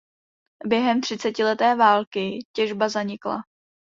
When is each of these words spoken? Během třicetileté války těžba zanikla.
Během 0.65 1.01
třicetileté 1.01 1.75
války 1.75 2.39
těžba 2.53 2.89
zanikla. 2.89 3.41